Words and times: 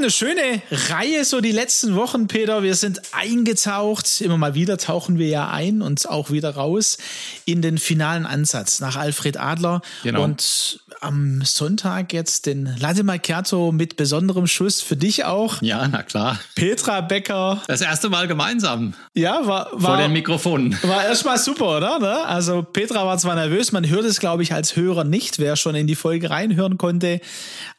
Hatten 0.00 0.06
eine 0.06 0.12
schöne 0.12 0.62
Reihe 0.70 1.26
so 1.26 1.42
die 1.42 1.52
letzten 1.52 1.94
Wochen, 1.94 2.26
Peter. 2.26 2.62
Wir 2.62 2.74
sind 2.74 3.02
eingetaucht. 3.12 4.22
Immer 4.22 4.38
mal 4.38 4.54
wieder 4.54 4.78
tauchen 4.78 5.18
wir 5.18 5.28
ja 5.28 5.50
ein 5.50 5.82
und 5.82 6.08
auch 6.08 6.30
wieder 6.30 6.54
raus 6.54 6.96
in 7.44 7.60
den 7.60 7.76
finalen 7.76 8.24
Ansatz 8.24 8.80
nach 8.80 8.96
Alfred 8.96 9.36
Adler. 9.36 9.82
Genau. 10.02 10.24
Und 10.24 10.80
am 11.00 11.42
Sonntag 11.44 12.12
jetzt 12.12 12.46
den 12.46 12.76
Latte 12.78 13.04
Macchiato 13.04 13.72
mit 13.72 13.96
besonderem 13.96 14.46
Schuss 14.46 14.80
für 14.80 14.96
dich 14.96 15.24
auch. 15.24 15.62
Ja, 15.62 15.88
na 15.88 16.02
klar. 16.02 16.38
Petra 16.54 17.00
Becker. 17.00 17.62
Das 17.66 17.80
erste 17.80 18.08
Mal 18.10 18.28
gemeinsam. 18.28 18.94
Ja, 19.14 19.46
war, 19.46 19.70
war 19.72 19.80
vor 19.80 19.96
den 19.96 20.12
Mikrofonen. 20.12 20.76
War 20.82 21.04
erstmal 21.04 21.38
super, 21.38 21.78
oder? 21.78 21.98
Ne? 21.98 22.24
Also 22.26 22.62
Petra 22.62 23.06
war 23.06 23.18
zwar 23.18 23.34
nervös, 23.34 23.72
man 23.72 23.88
hört 23.88 24.04
es, 24.04 24.20
glaube 24.20 24.42
ich, 24.42 24.52
als 24.52 24.76
Hörer 24.76 25.04
nicht, 25.04 25.38
wer 25.38 25.56
schon 25.56 25.74
in 25.74 25.86
die 25.86 25.94
Folge 25.94 26.30
reinhören 26.30 26.78
konnte. 26.78 27.20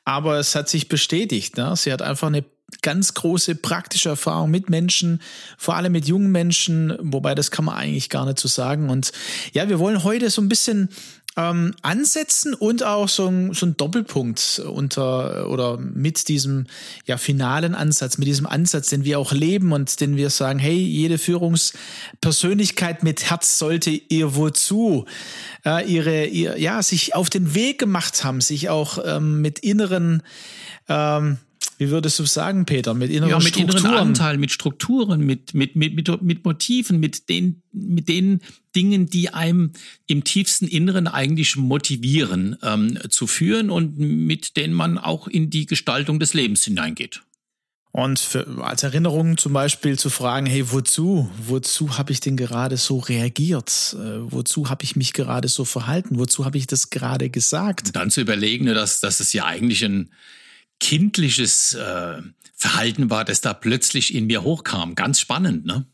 Aber 0.04 0.38
es 0.38 0.56
hat 0.56 0.70
sich 0.70 0.88
bestätigt. 0.88 1.58
Ne? 1.58 1.76
Sie 1.76 1.94
hat 1.94 2.02
einfach 2.02 2.28
eine 2.28 2.44
ganz 2.82 3.14
große 3.14 3.56
praktische 3.56 4.10
Erfahrung 4.10 4.50
mit 4.50 4.70
Menschen, 4.70 5.22
vor 5.58 5.76
allem 5.76 5.92
mit 5.92 6.08
jungen 6.08 6.32
Menschen, 6.32 6.98
wobei 7.02 7.36
das 7.36 7.52
kann 7.52 7.66
man 7.66 7.76
eigentlich 7.76 8.10
gar 8.10 8.26
nicht 8.26 8.40
so 8.40 8.48
sagen. 8.48 8.90
Und 8.90 9.12
ja, 9.52 9.70
wir 9.70 9.80
wollen 9.80 10.04
heute 10.04 10.30
so 10.30 10.42
ein 10.42 10.50
bisschen 10.50 10.90
ähm, 11.38 11.74
ansetzen 11.82 12.54
und 12.54 12.84
auch 12.84 13.08
so 13.08 13.28
ein, 13.28 13.54
so 13.54 13.66
ein 13.66 13.78
Doppelpunkt 13.78 14.62
unter 14.66 15.50
oder 15.50 15.78
mit 15.78 16.28
diesem 16.28 16.68
ja 17.06 17.18
finalen 17.18 17.74
Ansatz, 17.74 18.18
mit 18.18 18.28
diesem 18.28 18.46
Ansatz, 18.46 18.90
den 18.90 19.06
wir 19.06 19.18
auch 19.18 19.32
leben 19.32 19.72
und 19.72 20.02
den 20.02 20.18
wir 20.18 20.30
sagen, 20.30 20.60
hey, 20.60 20.76
jede 20.76 21.18
Führungspersönlichkeit 21.18 23.04
mit 23.04 23.30
Herz 23.30 23.58
sollte 23.58 23.92
ihr 23.92 24.36
wozu 24.36 25.06
äh, 25.66 25.90
ihre 25.90 26.26
ihr, 26.26 26.60
ja 26.60 26.84
sich 26.84 27.16
auf 27.16 27.30
den 27.30 27.56
Weg 27.56 27.80
gemacht 27.80 28.24
haben, 28.24 28.42
sich 28.42 28.70
auch 28.70 29.00
ähm, 29.06 29.42
mit 29.42 29.60
inneren 29.60 30.24
ähm, 30.90 31.38
wie 31.78 31.90
würdest 31.90 32.20
du 32.20 32.26
sagen, 32.26 32.66
Peter, 32.66 32.94
mit 32.94 33.10
inneren 33.10 33.30
ja, 33.30 33.40
mit 33.40 33.56
Strukturen? 33.56 33.86
inneren 33.86 34.08
Anteilen, 34.10 34.40
mit 34.40 34.52
Strukturen, 34.52 35.26
mit, 35.26 35.54
mit, 35.54 35.76
mit, 35.76 35.96
mit, 35.96 36.22
mit 36.22 36.46
Motiven, 36.46 37.00
mit 37.00 37.28
den, 37.28 37.64
mit 37.72 38.08
den 38.08 38.42
Dingen, 38.76 39.08
die 39.08 39.34
einem 39.34 39.72
im 40.08 40.24
tiefsten 40.24 40.68
Inneren 40.68 41.08
eigentlich 41.08 41.56
motivieren, 41.56 42.56
ähm, 42.62 43.00
zu 43.10 43.28
führen 43.28 43.70
und 43.70 43.98
mit 43.98 44.58
denen 44.58 44.74
man 44.74 44.98
auch 44.98 45.28
in 45.28 45.50
die 45.50 45.66
Gestaltung 45.66 46.20
des 46.20 46.34
Lebens 46.34 46.64
hineingeht. 46.64 47.22
Und 47.94 48.20
für, 48.20 48.48
als 48.64 48.84
Erinnerung 48.84 49.38
zum 49.38 49.52
Beispiel 49.52 50.00
zu 50.00 50.10
fragen, 50.10 50.46
hey, 50.46 50.72
wozu? 50.72 51.30
Wozu 51.46 51.98
habe 51.98 52.14
ich 52.14 52.22
denn 52.22 52.38
gerade 52.38 52.78
so 52.78 53.00
reagiert? 53.00 53.98
Äh, 54.00 54.32
wozu 54.32 54.70
habe 54.70 54.86
ich 54.86 54.96
mich 54.96 55.12
gerade 55.12 55.50
so 55.50 55.66
verhalten? 55.66 56.18
Wozu 56.18 56.46
habe 56.46 56.58
ich 56.58 56.68
das 56.68 56.90
gerade 56.90 57.30
gesagt? 57.30 57.88
Und 57.88 57.96
dann 57.98 58.10
zu 58.10 58.22
überlegen, 58.22 58.66
ne, 58.66 58.74
dass, 58.74 59.02
dass 59.02 59.20
es 59.20 59.34
ja 59.34 59.46
eigentlich 59.46 59.84
ein 59.84 60.10
kindliches 60.82 61.76
äh, 61.76 62.22
Verhalten 62.56 63.10
war, 63.10 63.24
das 63.24 63.40
da 63.40 63.54
plötzlich 63.54 64.14
in 64.14 64.28
mir 64.28 64.44
hochkam. 64.44 64.96
Ganz 64.96 65.22
spannend, 65.22 65.66
ne? 65.66 65.86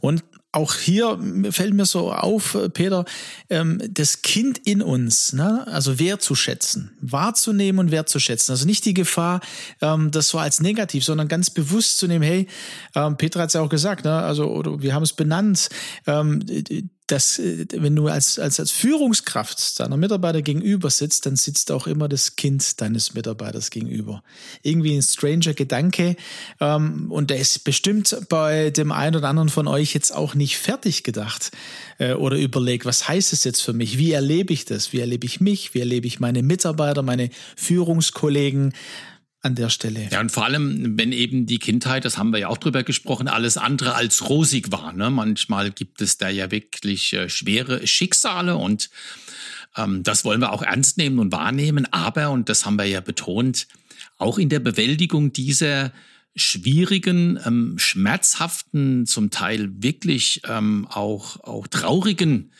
Und 0.00 0.22
auch 0.54 0.74
hier 0.74 1.18
fällt 1.50 1.72
mir 1.72 1.86
so 1.86 2.12
auf, 2.12 2.54
äh, 2.54 2.68
Peter, 2.68 3.06
ähm, 3.48 3.80
das 3.88 4.20
Kind 4.20 4.58
in 4.58 4.82
uns, 4.82 5.32
ne? 5.32 5.66
also 5.66 5.98
wertzuschätzen, 5.98 6.94
wahrzunehmen 7.00 7.78
und 7.78 7.90
wertzuschätzen. 7.90 8.52
Also 8.52 8.66
nicht 8.66 8.84
die 8.84 8.92
Gefahr, 8.92 9.40
ähm, 9.80 10.10
das 10.10 10.28
so 10.28 10.38
als 10.38 10.60
negativ, 10.60 11.04
sondern 11.04 11.28
ganz 11.28 11.48
bewusst 11.48 11.96
zu 11.96 12.06
nehmen, 12.06 12.22
hey, 12.22 12.48
ähm, 12.94 13.16
Petra 13.16 13.40
hat 13.40 13.48
es 13.48 13.54
ja 13.54 13.62
auch 13.62 13.70
gesagt, 13.70 14.04
ne? 14.04 14.12
also 14.12 14.46
oder 14.50 14.82
wir 14.82 14.92
haben 14.94 15.02
es 15.02 15.14
benannt, 15.14 15.70
dass 17.12 17.38
äh, 17.38 17.66
wenn 17.72 17.94
du 17.94 18.08
als, 18.08 18.38
als, 18.38 18.58
als 18.58 18.70
Führungskraft 18.70 19.78
deiner 19.78 19.96
Mitarbeiter 19.96 20.42
gegenüber 20.42 20.90
sitzt, 20.90 21.26
dann 21.26 21.36
sitzt 21.36 21.70
auch 21.70 21.86
immer 21.86 22.08
das 22.08 22.36
Kind 22.36 22.80
deines 22.80 23.14
Mitarbeiters 23.14 23.70
gegenüber. 23.70 24.22
Irgendwie 24.62 24.96
ein 24.96 25.02
stranger 25.02 25.52
Gedanke 25.52 26.16
ähm, 26.60 27.10
und 27.10 27.30
der 27.30 27.38
ist 27.38 27.64
bestimmt 27.64 28.16
bei 28.28 28.70
dem 28.70 28.92
einen 28.92 29.16
oder 29.16 29.28
anderen 29.28 29.50
von 29.50 29.68
euch 29.68 29.92
jetzt 29.94 30.12
auch 30.12 30.34
nicht 30.34 30.56
fertig 30.56 31.02
gedacht 31.02 31.50
äh, 31.98 32.14
oder 32.14 32.36
überlegt, 32.36 32.86
was 32.86 33.08
heißt 33.08 33.32
es 33.32 33.44
jetzt 33.44 33.60
für 33.60 33.74
mich? 33.74 33.98
Wie 33.98 34.12
erlebe 34.12 34.52
ich 34.52 34.64
das? 34.64 34.92
Wie 34.92 35.00
erlebe 35.00 35.26
ich 35.26 35.40
mich? 35.40 35.74
Wie 35.74 35.80
erlebe 35.80 36.06
ich 36.06 36.18
meine 36.18 36.42
Mitarbeiter, 36.42 37.02
meine 37.02 37.28
Führungskollegen? 37.56 38.72
An 39.42 39.56
der 39.56 39.70
Stelle. 39.70 40.08
Ja, 40.10 40.20
und 40.20 40.30
vor 40.30 40.44
allem, 40.44 40.96
wenn 40.96 41.12
eben 41.12 41.46
die 41.46 41.58
Kindheit, 41.58 42.04
das 42.04 42.16
haben 42.16 42.30
wir 42.30 42.38
ja 42.38 42.48
auch 42.48 42.58
drüber 42.58 42.84
gesprochen, 42.84 43.28
alles 43.28 43.56
andere 43.56 43.94
als 43.94 44.28
rosig 44.28 44.70
war. 44.70 44.92
Ne? 44.92 45.10
Manchmal 45.10 45.72
gibt 45.72 46.00
es 46.00 46.16
da 46.16 46.28
ja 46.28 46.50
wirklich 46.50 47.12
äh, 47.12 47.28
schwere 47.28 47.86
Schicksale 47.86 48.56
und 48.56 48.88
ähm, 49.76 50.04
das 50.04 50.24
wollen 50.24 50.40
wir 50.40 50.52
auch 50.52 50.62
ernst 50.62 50.96
nehmen 50.96 51.18
und 51.18 51.32
wahrnehmen. 51.32 51.92
Aber, 51.92 52.30
und 52.30 52.48
das 52.48 52.64
haben 52.64 52.76
wir 52.76 52.84
ja 52.84 53.00
betont, 53.00 53.66
auch 54.16 54.38
in 54.38 54.48
der 54.48 54.60
Bewältigung 54.60 55.32
dieser 55.32 55.92
schwierigen, 56.36 57.38
ähm, 57.44 57.78
schmerzhaften, 57.78 59.06
zum 59.06 59.30
Teil 59.30 59.70
wirklich 59.82 60.42
ähm, 60.48 60.86
auch, 60.88 61.40
auch 61.40 61.66
traurigen 61.66 62.52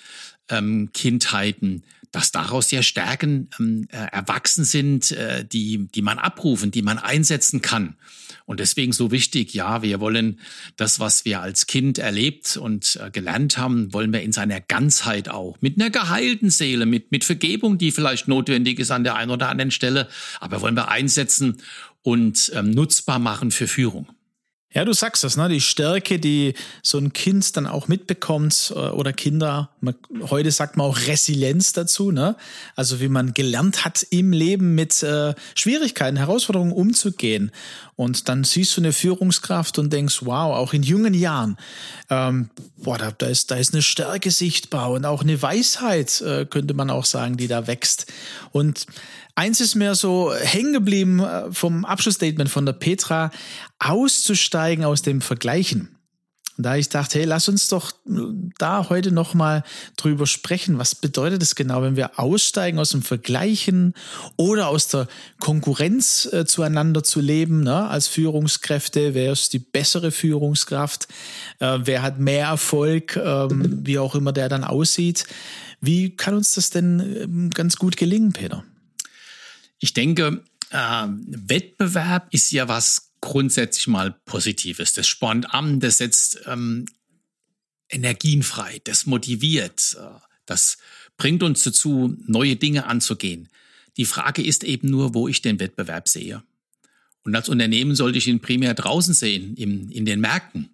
ähm, 0.49 0.91
Kindheiten 0.93 1.85
dass 2.13 2.31
daraus 2.31 2.71
ja 2.71 2.83
Stärken 2.83 3.49
ähm, 3.59 3.89
äh, 3.91 3.97
erwachsen 3.97 4.65
sind, 4.65 5.11
äh, 5.13 5.45
die, 5.45 5.89
die 5.89 6.03
man 6.03 6.19
abrufen, 6.19 6.71
die 6.71 6.83
man 6.83 6.99
einsetzen 6.99 7.63
kann. 7.63 7.97
Und 8.45 8.61
deswegen 8.61 8.93
so 8.93 9.11
wichtig, 9.11 9.55
ja, 9.55 9.83
wir 9.83 10.01
wollen 10.01 10.39
das, 10.77 11.01
was 11.01 11.25
wir 11.25 11.41
als 11.41 11.67
Kind 11.67 11.99
erlebt 11.99 12.57
und 12.57 12.99
äh, 13.03 13.11
gelernt 13.11 13.57
haben, 13.57 13.93
wollen 13.93 14.13
wir 14.13 14.23
in 14.23 14.33
seiner 14.33 14.61
Ganzheit 14.61 15.29
auch, 15.29 15.57
mit 15.61 15.81
einer 15.81 15.91
geheilten 15.91 16.51
Seele, 16.51 16.85
mit, 16.85 17.13
mit 17.13 17.25
Vergebung, 17.25 17.79
die 17.79 17.93
vielleicht 17.93 18.29
notwendig 18.29 18.79
ist 18.79 18.91
an 18.91 19.05
der 19.05 19.17
einen 19.17 19.31
oder 19.31 19.49
anderen 19.49 19.71
Stelle, 19.71 20.09
aber 20.41 20.61
wollen 20.61 20.77
wir 20.77 20.89
einsetzen 20.89 21.63
und 22.03 22.53
ähm, 22.55 22.71
nutzbar 22.71 23.19
machen 23.19 23.51
für 23.51 23.67
Führung. 23.67 24.09
Ja, 24.75 24.87
du 24.87 24.93
sagst 24.95 25.23
das, 25.23 25.37
ne? 25.37 25.49
Die 25.49 25.61
Stärke, 25.61 26.19
die 26.19 26.55
so 26.83 26.97
ein 26.97 27.13
Kind 27.13 27.57
dann 27.57 27.67
auch 27.67 27.89
mitbekommt 27.89 28.73
äh, 28.75 28.79
oder 28.79 29.13
Kinder. 29.13 29.71
Man, 29.81 29.95
heute 30.31 30.51
sagt 30.51 30.77
man 30.77 30.87
auch 30.87 30.99
Resilienz 31.07 31.73
dazu, 31.73 32.11
ne? 32.11 32.37
Also 32.75 33.01
wie 33.01 33.09
man 33.09 33.35
gelernt 33.35 33.85
hat 33.85 34.07
im 34.11 34.33
Leben 34.33 34.75
mit 34.75 35.03
äh, 35.03 35.35
Schwierigkeiten, 35.55 36.17
Herausforderungen 36.17 36.73
umzugehen. 36.73 37.51
Und 37.95 38.29
dann 38.29 38.43
siehst 38.43 38.77
du 38.77 38.81
eine 38.81 38.93
Führungskraft 38.93 39.79
und 39.79 39.93
denkst, 39.93 40.21
wow, 40.23 40.57
auch 40.57 40.73
in 40.73 40.83
jungen 40.83 41.15
Jahren, 41.15 41.59
ähm, 42.09 42.51
boah, 42.79 42.99
da, 42.99 43.11
da 43.11 43.27
ist 43.27 43.51
da 43.51 43.57
ist 43.57 43.75
eine 43.75 43.83
Stärke 43.83 44.31
sichtbar 44.31 44.91
und 44.91 45.05
auch 45.05 45.23
eine 45.23 45.41
Weisheit 45.41 46.21
äh, 46.23 46.47
könnte 46.47 46.75
man 46.75 46.91
auch 46.91 47.05
sagen, 47.05 47.37
die 47.37 47.49
da 47.49 47.67
wächst. 47.67 48.07
Und 48.51 48.87
Eins 49.35 49.63
ist 49.63 49.77
mir 49.77 49.95
so 49.95 50.35
hängen 50.35 50.75
geblieben 50.75 51.21
äh, 51.21 51.51
vom 51.53 51.85
Abschlussstatement 51.87 52.51
von 52.51 52.67
der 52.67 52.75
Petra, 52.75 53.31
auszusteigen 53.79 54.85
aus 54.85 55.01
dem 55.01 55.23
Vergleichen. 55.23 55.97
Da 56.59 56.77
ich 56.77 56.91
dachte, 56.91 57.19
hey, 57.19 57.25
lass 57.25 57.49
uns 57.49 57.69
doch 57.69 57.93
da 58.59 58.89
heute 58.91 59.11
nochmal 59.11 59.65
drüber 59.97 60.27
sprechen. 60.27 60.79
Was 60.79 60.95
bedeutet 60.95 61.43
es 61.43 61.55
genau, 61.55 61.81
wenn 61.83 61.97
wir 61.97 62.19
aussteigen 62.19 62.79
aus 62.79 62.91
dem 62.91 63.03
Vergleichen 63.03 63.95
oder 64.37 64.69
aus 64.69 64.89
der 64.89 65.09
Konkurrenz 65.41 66.29
äh, 66.31 66.45
zueinander 66.45 67.03
zu 67.03 67.21
leben, 67.21 67.63
ne? 67.63 67.89
als 67.89 68.07
Führungskräfte? 68.07 69.15
Wer 69.15 69.33
ist 69.33 69.55
die 69.55 69.61
bessere 69.61 70.11
Führungskraft? 70.13 71.09
Äh, 71.59 71.79
wer 71.85 72.03
hat 72.03 72.19
mehr 72.19 72.49
Erfolg? 72.49 73.17
Ähm, 73.17 73.81
wie 73.87 73.99
auch 73.99 74.15
immer 74.15 74.33
der 74.33 74.51
dann 74.51 74.65
aussieht. 74.65 75.25
Wie 75.81 76.15
kann 76.15 76.35
uns 76.35 76.55
das 76.55 76.71
denn 76.71 77.01
ähm, 77.01 77.51
ganz 77.51 77.77
gut 77.77 77.97
gelingen, 77.97 78.33
Peter? 78.33 78.63
Ich 79.79 79.95
denke, 79.95 80.45
äh, 80.73 81.07
Wettbewerb 81.09 82.29
ist 82.33 82.51
ja 82.51 82.69
was 82.69 83.13
grundsätzlich 83.21 83.87
mal 83.87 84.13
Positives. 84.25 84.93
Das 84.95 85.07
spornt 85.07 85.55
an, 85.55 85.81
das 85.81 85.99
setzt 85.99 86.41
ähm, 86.47 86.87
Energien 87.89 88.43
frei, 88.43 88.81
das 88.85 89.07
motiviert, 89.07 89.97
äh, 90.01 90.19
das 90.47 90.79
bringt 91.17 91.43
uns 91.43 91.63
dazu, 91.63 92.17
neue 92.27 92.57
Dinge 92.57 92.87
anzugehen. 92.87 93.49
Die 93.97 94.07
Frage 94.07 94.43
ist 94.43 94.65
eben 94.65 94.89
nur, 94.89 95.15
wo 95.15 95.29
ich 95.29 95.43
den 95.43 95.61
Wettbewerb 95.61 96.09
sehe. 96.09 96.43
Und 97.23 97.37
als 97.37 97.49
Unternehmen 97.49 97.95
sollte 97.95 98.19
ich 98.19 98.27
ihn 98.27 98.41
primär 98.41 98.75
draußen 98.75 99.15
sehen, 99.15 99.55
im, 99.57 99.91
in 99.91 100.05
den 100.05 100.21
Märkten. 100.21 100.71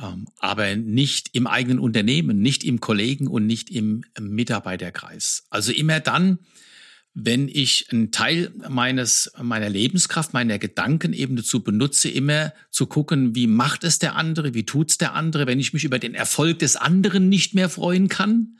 Ähm, 0.00 0.28
aber 0.38 0.76
nicht 0.76 1.30
im 1.34 1.46
eigenen 1.46 1.78
Unternehmen, 1.78 2.40
nicht 2.40 2.64
im 2.64 2.80
Kollegen 2.80 3.26
und 3.26 3.46
nicht 3.46 3.68
im 3.68 4.04
Mitarbeiterkreis. 4.18 5.44
Also 5.50 5.72
immer 5.72 6.00
dann, 6.00 6.38
wenn 7.14 7.48
ich 7.48 7.88
einen 7.90 8.10
Teil 8.10 8.52
meines, 8.68 9.32
meiner 9.40 9.68
Lebenskraft, 9.68 10.32
meiner 10.32 10.58
Gedanken 10.58 11.12
eben 11.12 11.36
dazu 11.36 11.62
benutze, 11.62 12.08
immer 12.08 12.54
zu 12.70 12.86
gucken, 12.86 13.34
wie 13.34 13.46
macht 13.46 13.84
es 13.84 13.98
der 13.98 14.16
andere, 14.16 14.54
wie 14.54 14.64
tut's 14.64 14.96
der 14.96 15.14
andere, 15.14 15.46
wenn 15.46 15.60
ich 15.60 15.74
mich 15.74 15.84
über 15.84 15.98
den 15.98 16.14
Erfolg 16.14 16.58
des 16.60 16.76
anderen 16.76 17.28
nicht 17.28 17.54
mehr 17.54 17.68
freuen 17.68 18.08
kann, 18.08 18.56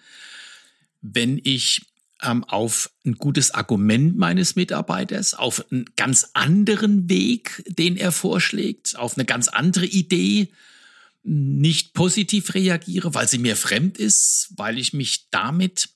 wenn 1.01 1.41
ich 1.43 1.87
ähm, 2.23 2.45
auf 2.45 2.91
ein 3.07 3.15
gutes 3.15 3.53
Argument 3.53 4.17
meines 4.19 4.55
Mitarbeiters, 4.55 5.33
auf 5.33 5.65
einen 5.73 5.87
ganz 5.97 6.31
anderen 6.35 7.09
Weg, 7.09 7.65
den 7.67 7.97
er 7.97 8.13
vorschlägt, 8.13 8.99
auf 8.99 9.17
eine 9.17 9.25
ganz 9.25 9.49
andere 9.49 9.87
Idee, 9.87 10.49
nicht 11.25 11.95
positiv 11.95 12.53
reagiere, 12.55 13.15
weil 13.15 13.29
sie 13.29 13.39
mir 13.39 13.57
fremd 13.57 13.97
ist, 13.97 14.53
weil 14.57 14.79
ich 14.79 14.93
mich 14.93 15.31
damit 15.31 15.89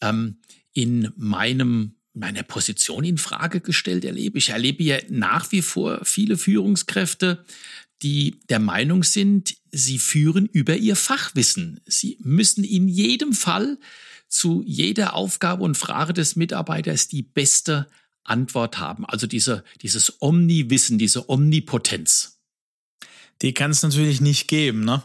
ähm, 0.00 0.38
in 0.76 1.12
meinem 1.16 1.92
meiner 2.12 2.42
Position 2.42 3.04
in 3.04 3.18
Frage 3.18 3.60
gestellt 3.60 4.02
erlebe. 4.02 4.38
Ich 4.38 4.48
erlebe 4.48 4.82
ja 4.82 4.96
nach 5.10 5.52
wie 5.52 5.60
vor 5.60 6.02
viele 6.02 6.38
Führungskräfte, 6.38 7.44
die 8.02 8.40
der 8.48 8.58
Meinung 8.58 9.02
sind, 9.02 9.54
sie 9.70 9.98
führen 9.98 10.46
über 10.46 10.76
ihr 10.76 10.96
Fachwissen. 10.96 11.80
Sie 11.84 12.16
müssen 12.22 12.64
in 12.64 12.88
jedem 12.88 13.34
Fall 13.34 13.78
zu 14.28 14.62
jeder 14.64 15.12
Aufgabe 15.12 15.62
und 15.62 15.76
Frage 15.76 16.14
des 16.14 16.36
Mitarbeiters 16.36 17.06
die 17.08 17.22
beste 17.22 17.86
Antwort 18.24 18.78
haben. 18.78 19.04
Also 19.04 19.26
diese, 19.26 19.62
dieses 19.82 20.22
Omniwissen, 20.22 20.96
diese 20.96 21.28
Omnipotenz 21.28 22.36
die 23.42 23.52
kann 23.52 23.70
es 23.70 23.82
natürlich 23.82 24.20
nicht 24.20 24.48
geben. 24.48 24.84
Ne? 24.84 25.02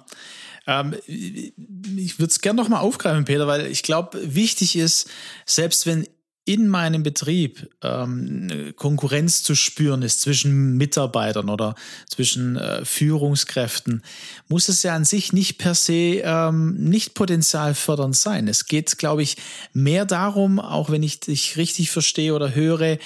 Ähm, 0.68 0.96
ich 1.08 2.20
würde 2.20 2.30
es 2.30 2.42
gerne 2.42 2.62
noch 2.62 2.70
mal 2.70 2.80
aufgreifen, 2.80 3.26
Peter, 3.26 3.48
weil 3.48 3.68
ich 3.68 3.84
glaube, 3.84 4.36
wichtig 4.36 4.76
ist, 4.76 5.10
selbst 5.46 5.86
wenn 5.86 6.08
in 6.44 6.68
meinem 6.68 7.04
Betrieb 7.04 7.70
ähm, 7.84 8.74
Konkurrenz 8.76 9.44
zu 9.44 9.54
spüren 9.54 10.02
ist 10.02 10.22
zwischen 10.22 10.76
Mitarbeitern 10.76 11.50
oder 11.50 11.76
zwischen 12.10 12.56
äh, 12.56 12.84
Führungskräften, 12.84 14.02
muss 14.48 14.68
es 14.68 14.82
ja 14.82 14.96
an 14.96 15.06
sich 15.06 15.34
nicht 15.34 15.60
per 15.60 15.76
se 15.76 16.22
ähm, 16.24 16.74
nicht 16.76 17.14
potenzialfördernd 17.14 18.16
sein. 18.16 18.48
Es 18.48 18.66
geht, 18.66 18.98
glaube 18.98 19.22
ich, 19.22 19.38
mehr 19.74 20.06
darum, 20.06 20.60
auch 20.60 20.90
wenn 20.90 21.04
ich 21.04 21.20
dich 21.20 21.58
richtig 21.58 21.92
verstehe 21.92 22.34
oder 22.34 22.56
höre, 22.56 22.98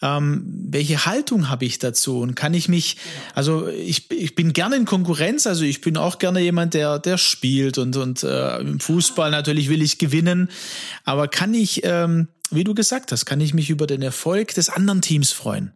ähm, 0.00 0.44
welche 0.70 1.04
Haltung 1.04 1.48
habe 1.50 1.64
ich 1.64 1.80
dazu 1.80 2.20
und 2.20 2.36
kann 2.36 2.54
ich 2.54 2.68
mich, 2.68 2.96
also 3.34 3.66
ich, 3.66 4.08
ich 4.12 4.36
bin 4.36 4.52
gerne 4.52 4.76
in 4.76 4.84
Konkurrenz, 4.84 5.48
also 5.48 5.64
ich 5.64 5.80
bin 5.80 5.96
auch 5.96 6.20
gerne 6.20 6.38
jemand, 6.40 6.74
der, 6.74 7.00
der 7.00 7.18
spielt 7.18 7.76
und, 7.76 7.96
und 7.96 8.22
äh, 8.22 8.58
im 8.58 8.78
Fußball 8.78 9.32
natürlich 9.32 9.68
will 9.68 9.82
ich 9.82 9.98
gewinnen, 9.98 10.48
aber 11.04 11.26
kann 11.26 11.54
ich 11.54 11.80
ähm, 11.82 12.28
wie 12.54 12.64
du 12.64 12.74
gesagt 12.74 13.12
hast, 13.12 13.24
kann 13.24 13.40
ich 13.40 13.54
mich 13.54 13.70
über 13.70 13.86
den 13.86 14.02
Erfolg 14.02 14.54
des 14.54 14.68
anderen 14.68 15.02
Teams 15.02 15.32
freuen. 15.32 15.72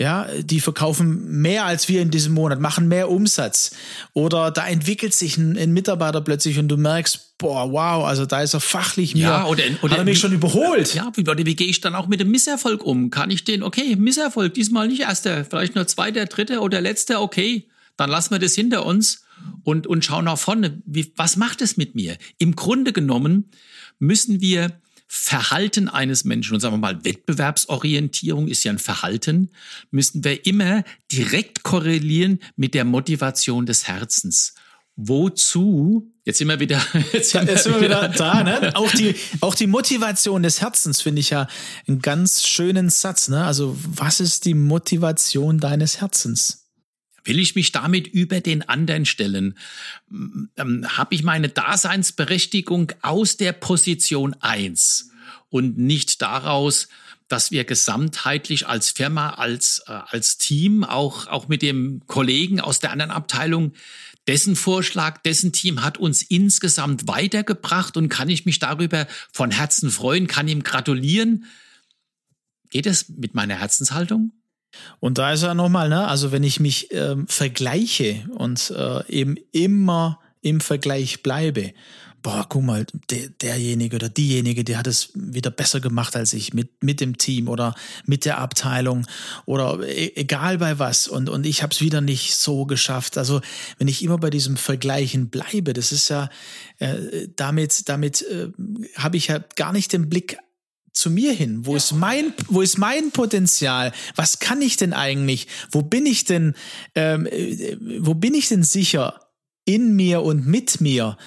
Ja, 0.00 0.28
die 0.40 0.60
verkaufen 0.60 1.40
mehr 1.40 1.64
als 1.64 1.88
wir 1.88 2.00
in 2.00 2.12
diesem 2.12 2.32
Monat, 2.32 2.60
machen 2.60 2.86
mehr 2.86 3.10
Umsatz. 3.10 3.72
Oder 4.12 4.52
da 4.52 4.64
entwickelt 4.64 5.12
sich 5.12 5.36
ein, 5.36 5.58
ein 5.58 5.72
Mitarbeiter 5.72 6.20
plötzlich 6.20 6.56
und 6.60 6.68
du 6.68 6.76
merkst, 6.76 7.36
boah, 7.36 7.72
wow, 7.72 8.06
also 8.06 8.24
da 8.24 8.40
ist 8.40 8.54
er 8.54 8.60
fachlich 8.60 9.16
mir, 9.16 9.22
ja, 9.22 9.46
oder, 9.46 9.64
oder 9.82 9.94
hat 9.94 9.98
er 9.98 10.04
mich 10.04 10.18
wie, 10.18 10.20
schon 10.20 10.32
überholt. 10.32 10.94
Ja, 10.94 11.10
wie, 11.16 11.26
wie 11.26 11.56
gehe 11.56 11.66
ich 11.66 11.80
dann 11.80 11.96
auch 11.96 12.06
mit 12.06 12.20
dem 12.20 12.30
Misserfolg 12.30 12.84
um? 12.84 13.10
Kann 13.10 13.32
ich 13.32 13.42
den, 13.42 13.64
okay, 13.64 13.96
Misserfolg, 13.96 14.54
diesmal 14.54 14.86
nicht 14.86 15.00
erster, 15.00 15.44
vielleicht 15.44 15.74
nur 15.74 15.88
zweiter, 15.88 16.26
dritter 16.26 16.62
oder 16.62 16.80
letzter, 16.80 17.20
okay, 17.20 17.66
dann 17.96 18.08
lassen 18.08 18.30
wir 18.30 18.38
das 18.38 18.54
hinter 18.54 18.86
uns 18.86 19.24
und, 19.64 19.88
und 19.88 20.04
schauen 20.04 20.26
nach 20.26 20.38
vorne. 20.38 20.80
Wie, 20.86 21.12
was 21.16 21.36
macht 21.36 21.60
es 21.60 21.76
mit 21.76 21.96
mir? 21.96 22.16
Im 22.38 22.54
Grunde 22.54 22.92
genommen 22.92 23.50
müssen 23.98 24.40
wir 24.40 24.80
Verhalten 25.10 25.88
eines 25.88 26.24
Menschen, 26.24 26.54
und 26.54 26.60
sagen 26.60 26.74
wir 26.74 26.78
mal, 26.78 27.02
Wettbewerbsorientierung 27.02 28.46
ist 28.46 28.62
ja 28.64 28.72
ein 28.72 28.78
Verhalten, 28.78 29.50
müssen 29.90 30.22
wir 30.22 30.44
immer 30.44 30.84
direkt 31.10 31.62
korrelieren 31.62 32.40
mit 32.56 32.74
der 32.74 32.84
Motivation 32.84 33.64
des 33.64 33.88
Herzens. 33.88 34.54
Wozu? 34.96 36.12
Jetzt 36.24 36.38
sind 36.38 36.48
wir 36.48 36.60
wieder, 36.60 36.84
jetzt 37.12 37.30
sind, 37.30 37.48
jetzt 37.48 37.64
sind 37.64 37.76
wir 37.76 37.82
wieder 37.82 38.08
da, 38.08 38.42
ne? 38.42 38.76
Auch 38.76 38.90
die, 38.90 39.14
auch 39.40 39.54
die 39.54 39.66
Motivation 39.66 40.42
des 40.42 40.60
Herzens 40.60 41.00
finde 41.00 41.20
ich 41.20 41.30
ja 41.30 41.48
einen 41.86 42.02
ganz 42.02 42.46
schönen 42.46 42.90
Satz, 42.90 43.28
ne? 43.28 43.44
Also, 43.44 43.78
was 43.86 44.20
ist 44.20 44.44
die 44.44 44.54
Motivation 44.54 45.58
deines 45.58 46.00
Herzens? 46.00 46.67
Will 47.28 47.38
ich 47.38 47.54
mich 47.54 47.72
damit 47.72 48.06
über 48.06 48.40
den 48.40 48.66
anderen 48.66 49.04
stellen? 49.04 49.58
Ähm, 50.10 50.86
Habe 50.88 51.14
ich 51.14 51.22
meine 51.22 51.50
Daseinsberechtigung 51.50 52.92
aus 53.02 53.36
der 53.36 53.52
Position 53.52 54.34
eins 54.40 55.10
und 55.50 55.76
nicht 55.76 56.22
daraus, 56.22 56.88
dass 57.28 57.50
wir 57.50 57.64
gesamtheitlich 57.64 58.66
als 58.66 58.92
Firma, 58.92 59.34
als, 59.34 59.82
äh, 59.86 59.92
als 59.92 60.38
Team, 60.38 60.84
auch, 60.84 61.26
auch 61.26 61.48
mit 61.48 61.60
dem 61.60 62.00
Kollegen 62.06 62.60
aus 62.60 62.80
der 62.80 62.92
anderen 62.92 63.10
Abteilung, 63.10 63.74
dessen 64.26 64.56
Vorschlag, 64.56 65.18
dessen 65.18 65.52
Team 65.52 65.82
hat 65.82 65.98
uns 65.98 66.22
insgesamt 66.22 67.08
weitergebracht 67.08 67.98
und 67.98 68.08
kann 68.08 68.30
ich 68.30 68.46
mich 68.46 68.58
darüber 68.58 69.06
von 69.32 69.50
Herzen 69.50 69.90
freuen, 69.90 70.28
kann 70.28 70.48
ihm 70.48 70.62
gratulieren. 70.62 71.44
Geht 72.70 72.86
es 72.86 73.10
mit 73.10 73.34
meiner 73.34 73.56
Herzenshaltung? 73.56 74.32
Und 75.00 75.18
da 75.18 75.32
ist 75.32 75.42
ja 75.42 75.54
nochmal, 75.54 75.88
ne, 75.88 76.06
also 76.06 76.32
wenn 76.32 76.42
ich 76.42 76.60
mich 76.60 76.88
ähm, 76.92 77.26
vergleiche 77.26 78.24
und 78.36 78.70
äh, 78.70 79.06
eben 79.10 79.36
immer 79.52 80.20
im 80.42 80.60
Vergleich 80.60 81.22
bleibe, 81.22 81.72
boah, 82.22 82.46
guck 82.48 82.62
mal, 82.62 82.86
der, 83.10 83.28
derjenige 83.28 83.96
oder 83.96 84.08
diejenige, 84.08 84.64
die 84.64 84.76
hat 84.76 84.86
es 84.86 85.10
wieder 85.14 85.50
besser 85.50 85.80
gemacht 85.80 86.16
als 86.16 86.32
ich 86.32 86.52
mit, 86.52 86.82
mit 86.82 87.00
dem 87.00 87.16
Team 87.16 87.48
oder 87.48 87.74
mit 88.06 88.24
der 88.24 88.38
Abteilung 88.38 89.06
oder 89.46 89.80
e 89.86 90.12
egal 90.16 90.58
bei 90.58 90.78
was 90.78 91.06
und, 91.06 91.28
und 91.28 91.46
ich 91.46 91.62
habe 91.62 91.72
es 91.72 91.80
wieder 91.80 92.00
nicht 92.00 92.36
so 92.36 92.66
geschafft. 92.66 93.18
Also 93.18 93.40
wenn 93.78 93.88
ich 93.88 94.02
immer 94.02 94.18
bei 94.18 94.30
diesem 94.30 94.56
Vergleichen 94.56 95.30
bleibe, 95.30 95.72
das 95.72 95.92
ist 95.92 96.08
ja 96.08 96.28
äh, 96.78 97.28
damit, 97.36 97.88
damit 97.88 98.22
äh, 98.22 98.48
habe 98.96 99.16
ich 99.16 99.28
ja 99.28 99.38
gar 99.56 99.72
nicht 99.72 99.92
den 99.92 100.08
Blick 100.08 100.38
zu 100.98 101.10
mir 101.10 101.32
hin? 101.32 101.64
Wo 101.64 101.72
ja. 101.72 101.76
ist 101.78 101.92
mein, 101.92 102.32
wo 102.48 102.60
ist 102.60 102.78
mein 102.78 103.10
Potenzial? 103.10 103.92
Was 104.16 104.38
kann 104.38 104.60
ich 104.60 104.76
denn 104.76 104.92
eigentlich? 104.92 105.46
Wo 105.70 105.82
bin 105.82 106.06
ich 106.06 106.24
denn, 106.24 106.54
ähm, 106.94 107.26
äh, 107.26 107.76
wo 108.00 108.14
bin 108.14 108.34
ich 108.34 108.48
denn 108.48 108.62
sicher? 108.62 109.20
in 109.68 109.94
mir 109.94 110.22
und 110.22 110.46
mit 110.46 110.80
mir. 110.80 111.18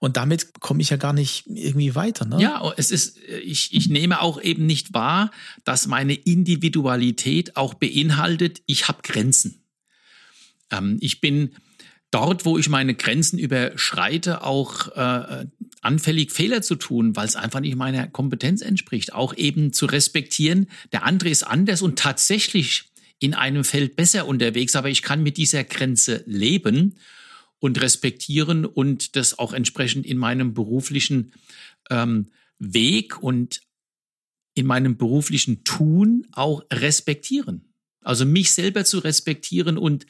Und 0.00 0.18
damit 0.18 0.60
komme 0.60 0.82
ich 0.82 0.90
ja 0.90 0.98
gar 0.98 1.14
nicht 1.14 1.46
irgendwie 1.46 1.94
weiter. 1.94 2.26
Ne? 2.26 2.42
Ja, 2.42 2.70
es 2.76 2.90
ist, 2.90 3.16
ich, 3.42 3.72
ich 3.72 3.88
nehme 3.88 4.20
auch 4.20 4.38
eben 4.38 4.66
nicht 4.66 4.92
wahr, 4.92 5.30
dass 5.64 5.86
meine 5.86 6.12
Individualität 6.12 7.56
auch 7.56 7.72
beinhaltet, 7.72 8.60
ich 8.66 8.86
habe 8.88 8.98
Grenzen. 9.02 9.64
Ähm, 10.70 10.98
ich 11.00 11.22
bin 11.22 11.56
dort, 12.10 12.44
wo 12.44 12.58
ich 12.58 12.68
meine 12.68 12.94
Grenzen 12.94 13.38
überschreite, 13.38 14.42
auch 14.42 14.88
äh, 14.96 15.46
anfällig 15.80 16.32
Fehler 16.32 16.62
zu 16.62 16.76
tun, 16.76 17.16
weil 17.16 17.26
es 17.26 17.36
einfach 17.36 17.60
nicht 17.60 17.76
meiner 17.76 18.06
Kompetenz 18.08 18.62
entspricht. 18.62 19.12
Auch 19.12 19.34
eben 19.36 19.72
zu 19.72 19.86
respektieren, 19.86 20.68
der 20.92 21.04
andere 21.04 21.30
ist 21.30 21.42
anders 21.42 21.82
und 21.82 21.98
tatsächlich 21.98 22.84
in 23.18 23.34
einem 23.34 23.64
Feld 23.64 23.96
besser 23.96 24.26
unterwegs, 24.26 24.76
aber 24.76 24.90
ich 24.90 25.02
kann 25.02 25.22
mit 25.22 25.36
dieser 25.36 25.64
Grenze 25.64 26.22
leben 26.26 26.96
und 27.58 27.80
respektieren 27.80 28.64
und 28.64 29.16
das 29.16 29.38
auch 29.38 29.52
entsprechend 29.52 30.06
in 30.06 30.18
meinem 30.18 30.54
beruflichen 30.54 31.32
ähm, 31.90 32.28
Weg 32.58 33.22
und 33.22 33.60
in 34.54 34.66
meinem 34.66 34.96
beruflichen 34.96 35.64
Tun 35.64 36.26
auch 36.32 36.62
respektieren. 36.72 37.72
Also 38.02 38.24
mich 38.24 38.52
selber 38.52 38.84
zu 38.84 38.98
respektieren 38.98 39.78
und 39.78 40.06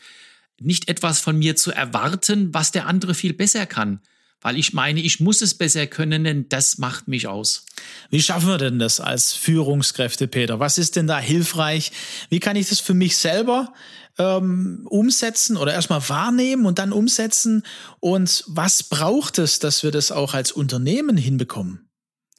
nicht 0.60 0.88
etwas 0.88 1.20
von 1.20 1.38
mir 1.38 1.56
zu 1.56 1.72
erwarten, 1.72 2.52
was 2.54 2.72
der 2.72 2.86
andere 2.86 3.14
viel 3.14 3.32
besser 3.32 3.66
kann. 3.66 4.00
Weil 4.40 4.58
ich 4.58 4.74
meine, 4.74 5.00
ich 5.00 5.18
muss 5.18 5.40
es 5.40 5.54
besser 5.54 5.86
können, 5.86 6.24
denn 6.24 6.48
das 6.48 6.78
macht 6.78 7.08
mich 7.08 7.26
aus. 7.26 7.64
Wie 8.10 8.22
schaffen 8.22 8.48
wir 8.48 8.58
denn 8.58 8.78
das 8.78 9.00
als 9.00 9.32
Führungskräfte, 9.32 10.28
Peter? 10.28 10.60
Was 10.60 10.78
ist 10.78 10.96
denn 10.96 11.06
da 11.06 11.18
hilfreich? 11.18 11.90
Wie 12.28 12.38
kann 12.38 12.56
ich 12.56 12.68
das 12.68 12.80
für 12.80 12.94
mich 12.94 13.16
selber 13.16 13.72
ähm, 14.18 14.86
umsetzen 14.88 15.56
oder 15.56 15.72
erstmal 15.72 16.06
wahrnehmen 16.08 16.66
und 16.66 16.78
dann 16.78 16.92
umsetzen? 16.92 17.62
Und 17.98 18.44
was 18.46 18.82
braucht 18.82 19.38
es, 19.38 19.58
dass 19.58 19.82
wir 19.82 19.90
das 19.90 20.12
auch 20.12 20.34
als 20.34 20.52
Unternehmen 20.52 21.16
hinbekommen? 21.16 21.88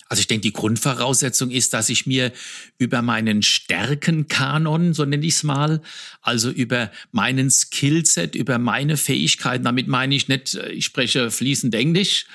Also 0.09 0.21
ich 0.21 0.27
denke, 0.27 0.41
die 0.41 0.53
Grundvoraussetzung 0.53 1.51
ist, 1.51 1.73
dass 1.73 1.89
ich 1.89 2.05
mir 2.05 2.31
über 2.77 3.01
meinen 3.01 3.43
Stärkenkanon, 3.43 4.93
so 4.93 5.05
nenne 5.05 5.25
ich 5.25 5.35
es 5.35 5.43
mal, 5.43 5.81
also 6.21 6.49
über 6.49 6.91
meinen 7.11 7.49
Skillset, 7.49 8.35
über 8.35 8.57
meine 8.57 8.97
Fähigkeiten, 8.97 9.65
damit 9.65 9.87
meine 9.87 10.15
ich 10.15 10.27
nicht, 10.27 10.55
äh, 10.55 10.71
ich 10.71 10.85
spreche 10.85 11.31
fließend 11.31 11.75
Englisch 11.75 12.25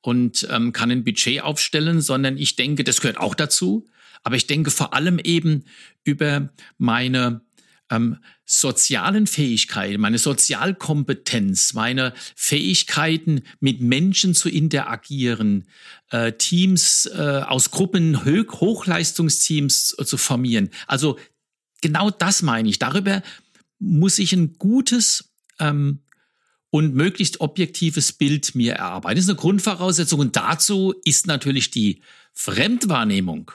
und 0.00 0.46
ähm, 0.50 0.72
kann 0.72 0.90
ein 0.90 1.04
Budget 1.04 1.42
aufstellen, 1.42 2.00
sondern 2.00 2.36
ich 2.36 2.56
denke, 2.56 2.84
das 2.84 3.00
gehört 3.00 3.18
auch 3.18 3.34
dazu. 3.34 3.86
Aber 4.24 4.36
ich 4.36 4.46
denke 4.46 4.70
vor 4.70 4.94
allem 4.94 5.18
eben 5.18 5.64
über 6.04 6.50
meine 6.78 7.40
ähm, 7.92 8.16
sozialen 8.44 9.26
Fähigkeiten, 9.26 10.00
meine 10.00 10.18
Sozialkompetenz, 10.18 11.74
meine 11.74 12.12
Fähigkeiten, 12.34 13.42
mit 13.60 13.80
Menschen 13.80 14.34
zu 14.34 14.48
interagieren, 14.48 15.66
äh, 16.10 16.32
Teams 16.32 17.06
äh, 17.06 17.42
aus 17.46 17.70
Gruppen, 17.70 18.24
Hoch 18.24 18.60
Hochleistungsteams 18.60 19.96
zu 20.04 20.16
formieren. 20.16 20.70
Also 20.86 21.18
genau 21.80 22.10
das 22.10 22.42
meine 22.42 22.68
ich. 22.68 22.78
Darüber 22.78 23.22
muss 23.78 24.18
ich 24.18 24.32
ein 24.32 24.54
gutes 24.54 25.30
ähm, 25.58 26.00
und 26.70 26.94
möglichst 26.94 27.40
objektives 27.40 28.12
Bild 28.12 28.54
mir 28.54 28.74
erarbeiten. 28.74 29.16
Das 29.16 29.24
ist 29.24 29.30
eine 29.30 29.38
Grundvoraussetzung 29.38 30.20
und 30.20 30.36
dazu 30.36 30.94
ist 31.04 31.26
natürlich 31.26 31.70
die 31.70 32.00
Fremdwahrnehmung 32.32 33.50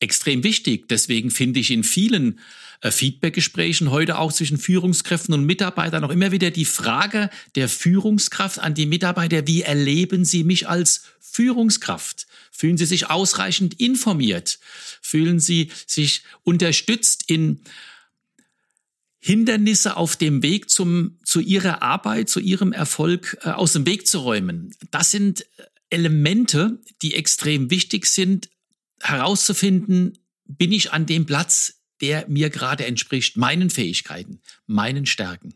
extrem 0.00 0.44
wichtig. 0.44 0.88
Deswegen 0.88 1.30
finde 1.30 1.60
ich 1.60 1.70
in 1.70 1.84
vielen 1.84 2.38
äh, 2.38 2.42
Feedbackgesprächen 2.82 3.90
heute 3.90 4.18
auch 4.18 4.32
zwischen 4.32 4.58
Führungskräften 4.58 5.34
und 5.34 5.44
Mitarbeitern 5.44 6.02
noch 6.02 6.10
immer 6.10 6.30
wieder 6.30 6.50
die 6.50 6.64
Frage 6.64 7.30
der 7.54 7.68
Führungskraft 7.68 8.58
an 8.60 8.74
die 8.74 8.86
Mitarbeiter, 8.86 9.46
wie 9.46 9.62
erleben 9.62 10.24
Sie 10.24 10.44
mich 10.44 10.68
als 10.68 11.02
Führungskraft? 11.20 12.26
Fühlen 12.52 12.78
Sie 12.78 12.86
sich 12.86 13.10
ausreichend 13.10 13.80
informiert? 13.80 14.58
Fühlen 15.02 15.40
Sie 15.40 15.70
sich 15.86 16.22
unterstützt 16.44 17.24
in 17.28 17.60
Hindernisse 19.20 19.96
auf 19.96 20.16
dem 20.16 20.42
Weg 20.42 20.70
zum, 20.70 21.18
zu 21.24 21.40
Ihrer 21.40 21.82
Arbeit, 21.82 22.28
zu 22.28 22.40
Ihrem 22.40 22.72
Erfolg 22.72 23.38
äh, 23.42 23.50
aus 23.50 23.72
dem 23.72 23.84
Weg 23.86 24.06
zu 24.06 24.18
räumen? 24.20 24.74
Das 24.90 25.10
sind 25.10 25.44
Elemente, 25.90 26.80
die 27.02 27.14
extrem 27.14 27.70
wichtig 27.70 28.06
sind, 28.06 28.48
herauszufinden, 29.00 30.18
bin 30.44 30.72
ich 30.72 30.92
an 30.92 31.06
dem 31.06 31.26
Platz, 31.26 31.77
der 32.00 32.26
mir 32.28 32.50
gerade 32.50 32.86
entspricht, 32.86 33.36
meinen 33.36 33.70
Fähigkeiten, 33.70 34.40
meinen 34.66 35.06
Stärken. 35.06 35.54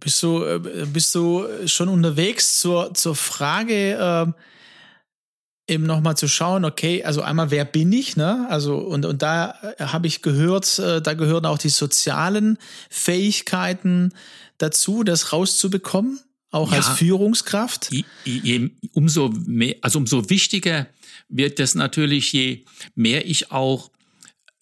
Bist 0.00 0.22
du, 0.22 0.44
äh, 0.44 0.86
bist 0.92 1.14
du 1.14 1.46
schon 1.66 1.88
unterwegs 1.88 2.58
zur, 2.58 2.94
zur 2.94 3.14
Frage, 3.14 3.92
äh, 3.94 5.72
eben 5.72 5.84
nochmal 5.84 6.16
zu 6.16 6.28
schauen, 6.28 6.64
okay, 6.64 7.02
also 7.04 7.22
einmal, 7.22 7.50
wer 7.50 7.64
bin 7.64 7.92
ich, 7.92 8.16
ne? 8.16 8.46
Also, 8.48 8.76
und, 8.76 9.04
und 9.04 9.22
da 9.22 9.54
äh, 9.78 9.84
habe 9.84 10.06
ich 10.06 10.22
gehört, 10.22 10.78
äh, 10.78 11.02
da 11.02 11.14
gehören 11.14 11.44
auch 11.46 11.58
die 11.58 11.68
sozialen 11.68 12.58
Fähigkeiten 12.88 14.12
dazu, 14.58 15.02
das 15.02 15.32
rauszubekommen, 15.32 16.20
auch 16.50 16.70
ja, 16.70 16.78
als 16.78 16.88
Führungskraft. 16.88 17.90
Je, 17.90 18.04
je, 18.24 18.70
umso 18.92 19.28
mehr, 19.28 19.76
also 19.82 19.98
umso 19.98 20.30
wichtiger 20.30 20.86
wird 21.28 21.58
das 21.58 21.74
natürlich, 21.74 22.32
je 22.32 22.64
mehr 22.94 23.26
ich 23.26 23.50
auch 23.50 23.90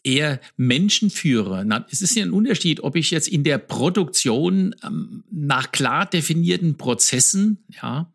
eher 0.04 0.40
Menschen 0.56 1.10
führe. 1.10 1.64
Na, 1.64 1.86
es 1.90 2.02
ist 2.02 2.14
ja 2.14 2.22
ein 2.22 2.32
Unterschied, 2.32 2.80
ob 2.80 2.94
ich 2.94 3.10
jetzt 3.10 3.28
in 3.28 3.42
der 3.42 3.58
Produktion 3.58 4.74
ähm, 4.84 5.24
nach 5.30 5.72
klar 5.72 6.06
definierten 6.06 6.76
Prozessen 6.76 7.64
ja, 7.82 8.12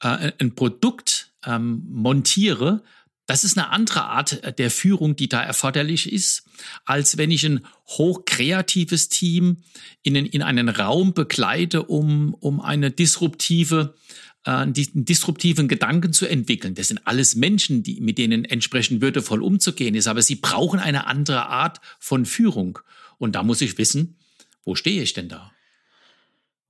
äh, 0.00 0.32
ein 0.38 0.54
Produkt 0.54 1.32
ähm, 1.44 1.82
montiere. 1.88 2.82
Das 3.26 3.42
ist 3.42 3.56
eine 3.56 3.70
andere 3.70 4.04
Art 4.04 4.58
der 4.58 4.70
Führung, 4.70 5.16
die 5.16 5.30
da 5.30 5.42
erforderlich 5.42 6.12
ist, 6.12 6.44
als 6.84 7.16
wenn 7.16 7.30
ich 7.30 7.44
ein 7.46 7.64
hochkreatives 7.86 9.08
Team 9.08 9.62
in, 10.02 10.14
in 10.14 10.42
einen 10.42 10.68
Raum 10.68 11.14
begleite, 11.14 11.84
um, 11.84 12.34
um 12.34 12.60
eine 12.60 12.90
disruptive 12.90 13.94
äh, 14.44 14.50
einen 14.50 14.74
disruptiven 14.74 15.68
Gedanken 15.68 16.12
zu 16.12 16.26
entwickeln. 16.26 16.74
Das 16.74 16.88
sind 16.88 17.06
alles 17.06 17.34
Menschen, 17.34 17.82
die, 17.82 18.00
mit 18.00 18.18
denen 18.18 18.44
entsprechend 18.44 19.00
würdevoll 19.00 19.42
umzugehen 19.42 19.94
ist, 19.94 20.06
aber 20.06 20.22
sie 20.22 20.36
brauchen 20.36 20.80
eine 20.80 21.06
andere 21.06 21.46
Art 21.46 21.80
von 21.98 22.26
Führung. 22.26 22.78
Und 23.18 23.34
da 23.34 23.42
muss 23.42 23.60
ich 23.60 23.78
wissen, 23.78 24.16
wo 24.64 24.74
stehe 24.74 25.02
ich 25.02 25.12
denn 25.12 25.28
da? 25.28 25.53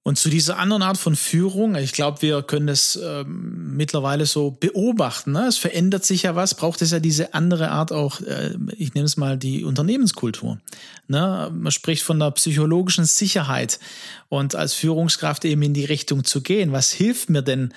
Und 0.06 0.18
zu 0.18 0.28
dieser 0.28 0.58
anderen 0.58 0.82
Art 0.82 0.99
von 0.99 1.16
Führung, 1.16 1.76
ich 1.76 1.92
glaube, 1.92 2.20
wir 2.20 2.42
können 2.42 2.66
das 2.66 3.00
ähm, 3.02 3.75
mittlerweile 3.75 4.26
so 4.26 4.50
beobachten. 4.50 5.32
Ne? 5.32 5.46
Es 5.46 5.56
verändert 5.56 6.04
sich 6.04 6.25
ja 6.25 6.37
was, 6.37 6.54
braucht 6.54 6.82
es 6.82 6.90
ja 6.90 7.00
diese 7.00 7.32
andere 7.32 7.70
Art 7.70 7.90
auch, 7.90 8.20
äh, 8.20 8.54
ich 8.76 8.92
nenne 8.92 9.06
es 9.06 9.16
mal 9.16 9.38
die 9.38 9.64
Unternehmenskultur. 9.64 10.58
Ne? 11.08 11.50
Man 11.54 11.73
spricht 11.73 12.02
von 12.02 12.18
der 12.18 12.32
psychologischen 12.32 13.06
Sicherheit 13.06 13.80
und 14.28 14.54
als 14.54 14.75
Führungskraft 14.75 15.46
eben 15.46 15.62
in 15.62 15.73
die 15.73 15.87
Richtung 15.87 16.23
zu 16.23 16.42
gehen. 16.42 16.73
Was 16.73 16.92
hilft 16.92 17.30
mir 17.30 17.40
denn, 17.40 17.73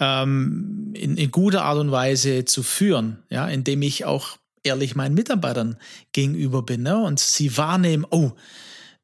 ähm, 0.00 0.92
in, 0.92 1.16
in 1.16 1.30
guter 1.30 1.64
Art 1.64 1.78
und 1.78 1.90
Weise 1.90 2.44
zu 2.44 2.62
führen, 2.62 3.22
ja, 3.30 3.48
indem 3.48 3.80
ich 3.80 4.04
auch 4.04 4.36
ehrlich 4.64 4.96
meinen 4.96 5.14
Mitarbeitern 5.14 5.78
gegenüber 6.12 6.62
bin 6.62 6.82
ne? 6.82 6.98
und 6.98 7.20
sie 7.20 7.56
wahrnehmen, 7.56 8.04
oh, 8.10 8.32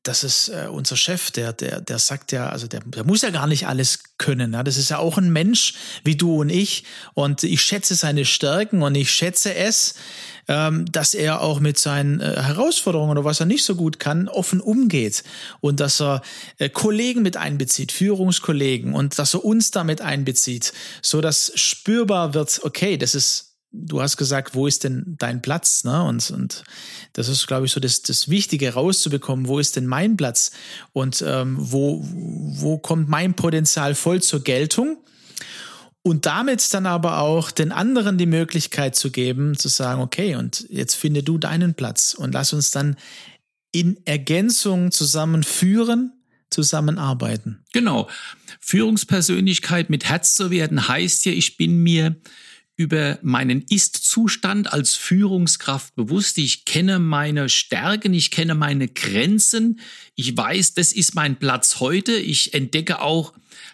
das 0.06 0.22
ist 0.22 0.48
äh, 0.48 0.68
unser 0.70 0.96
Chef, 0.96 1.30
der, 1.30 1.52
der, 1.52 1.80
der 1.80 1.98
sagt 1.98 2.30
ja, 2.30 2.48
also 2.48 2.66
der, 2.66 2.80
der 2.84 3.04
muss 3.04 3.22
ja 3.22 3.30
gar 3.30 3.46
nicht 3.46 3.66
alles 3.66 4.00
können. 4.18 4.52
Ja? 4.52 4.62
Das 4.62 4.76
ist 4.76 4.90
ja 4.90 4.98
auch 4.98 5.18
ein 5.18 5.32
Mensch 5.32 5.75
wie 6.04 6.16
du 6.16 6.40
und 6.40 6.50
ich. 6.50 6.84
Und 7.14 7.42
ich 7.42 7.62
schätze 7.62 7.94
seine 7.94 8.25
Stärken 8.25 8.82
und 8.82 8.94
ich 8.94 9.10
schätze 9.10 9.54
es, 9.54 9.94
ähm, 10.48 10.86
dass 10.90 11.14
er 11.14 11.40
auch 11.40 11.58
mit 11.58 11.76
seinen 11.78 12.20
äh, 12.20 12.40
Herausforderungen 12.40 13.18
oder 13.18 13.25
was 13.25 13.40
er 13.40 13.46
nicht 13.46 13.64
so 13.64 13.75
gut 13.75 13.98
kann, 13.98 14.28
offen 14.28 14.60
umgeht. 14.60 15.25
Und 15.60 15.80
dass 15.80 16.00
er 16.00 16.22
äh, 16.58 16.68
Kollegen 16.68 17.22
mit 17.22 17.36
einbezieht, 17.36 17.90
Führungskollegen 17.90 18.94
und 18.94 19.18
dass 19.18 19.34
er 19.34 19.44
uns 19.44 19.72
damit 19.72 20.00
einbezieht, 20.00 20.72
so 21.02 21.20
dass 21.20 21.52
spürbar 21.56 22.34
wird, 22.34 22.60
okay, 22.62 22.96
das 22.96 23.14
ist 23.14 23.45
du 23.73 24.00
hast 24.00 24.16
gesagt, 24.16 24.54
wo 24.54 24.66
ist 24.66 24.85
denn 24.85 25.16
dein 25.18 25.42
Platz? 25.42 25.85
Ne? 25.85 26.02
Und, 26.02 26.30
und 26.30 26.64
das 27.12 27.28
ist, 27.28 27.46
glaube 27.46 27.66
ich, 27.66 27.73
so 27.73 27.80
das, 27.80 28.02
das 28.02 28.28
Wichtige 28.28 28.75
rauszubekommen, 28.75 29.49
wo 29.49 29.58
ist 29.58 29.76
denn 29.76 29.87
mein 29.87 30.16
Platz 30.16 30.52
und 30.92 31.23
ähm, 31.26 31.56
wo, 31.58 32.00
wo 32.04 32.78
kommt 32.78 33.08
mein 33.08 33.35
Potenzial 33.35 33.94
voll 33.94 34.23
zur 34.23 34.42
Geltung? 34.42 34.99
Und 36.02 36.25
damit 36.25 36.73
dann 36.73 36.87
aber 36.87 37.18
auch 37.18 37.50
den 37.50 37.73
anderen 37.73 38.16
die 38.16 38.26
Möglichkeit 38.26 38.94
zu 38.94 39.11
geben, 39.11 39.56
zu 39.56 39.66
sagen, 39.66 40.00
okay, 40.00 40.37
und 40.37 40.64
jetzt 40.70 40.94
finde 40.94 41.25
du 41.25 41.37
deinen 41.37 41.75
Platz 41.75 42.14
und 42.14 42.32
lass 42.32 42.52
uns 42.52 42.70
dann 42.70 42.96
in 43.73 43.99
Ergänzung 44.04 44.92
zusammenführen, 44.92 46.12
zusammenarbeiten. 46.49 47.64
Genau. 47.73 48.08
Führungspersönlichkeit 48.61 49.90
mit 49.90 50.04
Herz 50.04 50.37
zu 50.37 50.50
werden 50.52 50.87
heißt 50.87 51.25
ja, 51.26 51.32
ich 51.32 51.56
bin 51.56 51.82
mir 51.82 52.14
über 52.76 53.18
meinen 53.23 53.62
Ist-Zustand 53.62 54.73
als 54.73 54.95
Führungskraft 54.95 55.95
bewusst. 55.95 56.37
Ich 56.38 56.66
kenne 56.66 56.99
meine 56.99 57.49
Stärken, 57.49 58.12
ich 58.12 58.30
kenne 58.30 58.54
meine 58.54 58.88
Grenzen. 58.88 59.80
Ich 60.14 60.37
weiß, 60.37 60.75
das 60.75 60.92
ist 60.92 61.14
mein 61.14 61.38
Platz 61.38 61.80
heute. 61.80 62.12
Ich 62.12 62.52
entdecke 62.52 63.00
auch, 63.00 63.33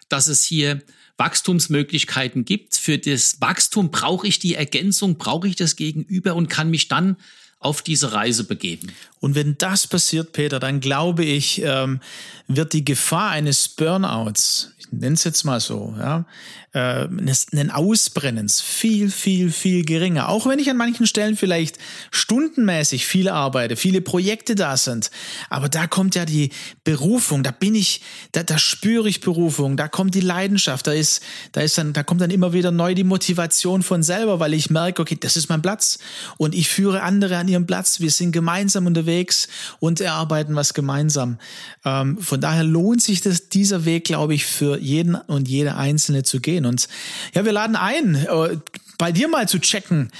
dass 0.08 0.28
es 0.28 0.44
hier 0.44 0.82
Wachstumsmöglichkeiten 1.16 2.44
gibt. 2.44 2.76
Für 2.76 2.98
das 2.98 3.40
Wachstum 3.40 3.90
brauche 3.90 4.26
ich 4.26 4.38
die 4.38 4.54
Ergänzung, 4.54 5.18
brauche 5.18 5.48
ich 5.48 5.56
das 5.56 5.76
Gegenüber 5.76 6.34
und 6.36 6.48
kann 6.48 6.70
mich 6.70 6.88
dann 6.88 7.16
auf 7.62 7.82
diese 7.82 8.12
Reise 8.12 8.44
begeben. 8.44 8.92
Und 9.20 9.34
wenn 9.34 9.56
das 9.58 9.86
passiert, 9.86 10.32
Peter, 10.32 10.58
dann 10.58 10.80
glaube 10.80 11.24
ich, 11.24 11.62
ähm, 11.64 12.00
wird 12.48 12.72
die 12.72 12.84
Gefahr 12.84 13.30
eines 13.30 13.68
Burnouts, 13.68 14.72
ich 14.78 14.90
nenne 14.90 15.14
es 15.14 15.24
jetzt 15.24 15.44
mal 15.44 15.60
so, 15.60 15.94
ja, 15.98 16.26
äh, 16.72 17.06
einen 17.52 17.70
Ausbrennens 17.70 18.60
viel, 18.60 19.10
viel, 19.10 19.52
viel 19.52 19.84
geringer. 19.84 20.28
Auch 20.28 20.46
wenn 20.46 20.58
ich 20.58 20.70
an 20.70 20.76
manchen 20.76 21.06
Stellen 21.06 21.36
vielleicht 21.36 21.78
stundenmäßig 22.10 23.06
viel 23.06 23.28
arbeite, 23.28 23.76
viele 23.76 24.00
Projekte 24.00 24.54
da 24.54 24.76
sind. 24.76 25.10
Aber 25.50 25.68
da 25.68 25.86
kommt 25.86 26.14
ja 26.14 26.24
die 26.24 26.50
Berufung, 26.84 27.42
da 27.42 27.50
bin 27.50 27.74
ich, 27.74 28.00
da, 28.32 28.42
da 28.42 28.58
spüre 28.58 29.08
ich 29.08 29.20
Berufung, 29.20 29.76
da 29.76 29.88
kommt 29.88 30.14
die 30.14 30.20
Leidenschaft, 30.20 30.86
da 30.86 30.92
ist, 30.92 31.22
da 31.52 31.60
ist 31.60 31.76
dann, 31.76 31.92
da 31.92 32.02
kommt 32.02 32.22
dann 32.22 32.30
immer 32.30 32.52
wieder 32.52 32.70
neu 32.70 32.94
die 32.94 33.04
Motivation 33.04 33.82
von 33.82 34.02
selber, 34.02 34.40
weil 34.40 34.54
ich 34.54 34.70
merke, 34.70 35.02
okay, 35.02 35.18
das 35.20 35.36
ist 35.36 35.48
mein 35.48 35.62
Platz 35.62 35.98
und 36.38 36.54
ich 36.54 36.68
führe 36.68 37.02
andere 37.02 37.36
an 37.36 37.48
ihrem 37.52 37.66
Platz. 37.66 38.00
Wir 38.00 38.10
sind 38.10 38.32
gemeinsam 38.32 38.86
unterwegs 38.86 39.48
und 39.78 40.00
erarbeiten 40.00 40.56
was 40.56 40.74
gemeinsam. 40.74 41.38
Ähm, 41.84 42.18
von 42.18 42.40
daher 42.40 42.64
lohnt 42.64 43.02
sich 43.02 43.20
das, 43.20 43.48
dieser 43.48 43.84
Weg, 43.84 44.04
glaube 44.04 44.34
ich, 44.34 44.44
für 44.44 44.78
jeden 44.78 45.14
und 45.14 45.48
jede 45.48 45.76
Einzelne 45.76 46.22
zu 46.22 46.40
gehen. 46.40 46.66
Und 46.66 46.88
ja, 47.34 47.44
wir 47.44 47.52
laden 47.52 47.76
ein, 47.76 48.16
äh, 48.16 48.58
bei 48.98 49.12
dir 49.12 49.28
mal 49.28 49.48
zu 49.48 49.58
checken, 49.58 50.10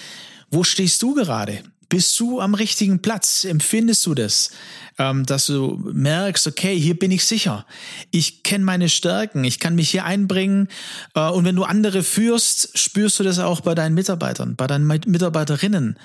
wo 0.51 0.65
stehst 0.65 1.03
du 1.03 1.15
gerade? 1.15 1.63
Bist 1.93 2.19
du 2.21 2.41
am 2.41 2.55
richtigen 2.55 3.03
Platz? 3.03 3.45
Empfindest 3.45 4.07
du 4.07 4.15
das? 4.15 4.51
Ähm, 4.97 5.27
dass 5.27 5.45
du 5.45 5.79
merkst, 5.93 6.47
okay, 6.47 6.75
hier 6.75 6.99
bin 6.99 7.11
ich 7.11 7.27
sicher. 7.27 7.67
Ich 8.11 8.43
kenne 8.43 8.65
meine 8.65 8.89
Stärken. 8.89 9.45
Ich 9.45 9.59
kann 9.59 9.75
mich 9.75 9.91
hier 9.91 10.07
einbringen. 10.07 10.69
Äh, 11.15 11.29
und 11.29 11.45
wenn 11.45 11.55
du 11.55 11.65
andere 11.65 12.03
führst, 12.03 12.79
spürst 12.79 13.21
du 13.21 13.25
das 13.25 13.39
auch 13.39 13.61
bei 13.61 13.75
deinen 13.75 13.95
Mitarbeitern, 13.95 14.57
bei 14.57 14.67
deinen 14.67 14.87
Mitarbeiterinnen. 14.87 15.99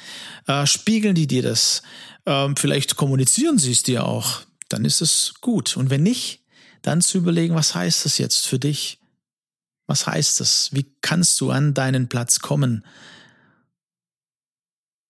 Äh, 0.46 0.68
spiegeln 0.68 1.16
die 1.16 1.26
dir 1.26 1.42
das? 1.42 1.84
Ähm, 2.26 2.58
vielleicht 2.58 2.98
kommunizieren 2.98 3.58
sie 3.58 3.72
es 3.72 3.84
dir 3.84 4.06
auch. 4.06 4.42
Dann 4.68 4.84
ist 4.84 5.00
es 5.00 5.36
gut. 5.40 5.78
Und 5.78 5.90
wenn 5.90 6.04
nicht, 6.04 6.42
dann 6.82 7.00
zu 7.00 7.18
überlegen, 7.18 7.56
was 7.56 7.76
heißt 7.76 8.04
das 8.04 8.18
jetzt 8.18 8.46
für 8.46 8.60
dich? 8.60 9.00
Was 9.86 10.06
heißt 10.06 10.42
das? 10.42 10.68
Wie 10.74 10.86
kannst 11.00 11.40
du 11.40 11.50
an 11.50 11.74
deinen 11.74 12.10
Platz 12.10 12.42
kommen? 12.42 12.84